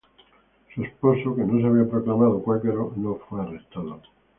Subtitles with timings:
[0.73, 4.01] Su esposo, que no se había proclamado cuáquero, no fue arrestado.